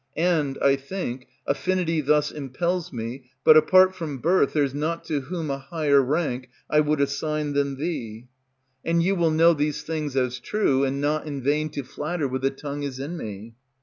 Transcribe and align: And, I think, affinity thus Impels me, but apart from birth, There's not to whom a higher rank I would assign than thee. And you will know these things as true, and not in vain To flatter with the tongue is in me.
And, 0.17 0.57
I 0.63 0.77
think, 0.77 1.27
affinity 1.45 2.01
thus 2.01 2.31
Impels 2.31 2.91
me, 2.91 3.25
but 3.43 3.55
apart 3.55 3.93
from 3.93 4.17
birth, 4.17 4.53
There's 4.53 4.73
not 4.73 5.03
to 5.03 5.21
whom 5.21 5.51
a 5.51 5.59
higher 5.59 6.01
rank 6.01 6.49
I 6.67 6.79
would 6.79 6.99
assign 6.99 7.53
than 7.53 7.75
thee. 7.75 8.25
And 8.83 9.03
you 9.03 9.13
will 9.15 9.29
know 9.29 9.53
these 9.53 9.83
things 9.83 10.15
as 10.15 10.39
true, 10.39 10.83
and 10.83 11.01
not 11.01 11.27
in 11.27 11.43
vain 11.43 11.69
To 11.73 11.83
flatter 11.83 12.27
with 12.27 12.41
the 12.41 12.49
tongue 12.49 12.81
is 12.81 12.97
in 12.99 13.15
me. 13.15 13.53